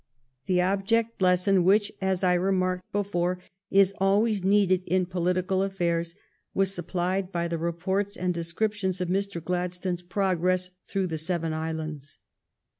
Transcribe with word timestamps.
The 0.47 0.61
object 0.63 1.21
lesson 1.21 1.63
which, 1.63 1.91
as 2.01 2.23
I 2.23 2.33
remarked 2.33 2.91
before, 2.91 3.37
is 3.69 3.93
always 3.99 4.43
needed 4.43 4.81
in 4.87 5.05
political 5.05 5.61
affairs 5.61 6.15
was 6.55 6.73
supplied 6.73 7.31
by 7.31 7.47
the 7.47 7.59
reports 7.59 8.17
and 8.17 8.33
descriptions 8.33 8.99
of 8.99 9.09
Mr. 9.09 9.43
Gladstone's 9.43 10.01
progress 10.01 10.71
through 10.87 11.05
the 11.05 11.19
seven 11.19 11.53
islands. 11.53 12.17